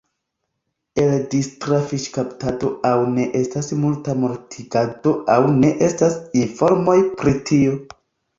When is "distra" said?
1.33-1.81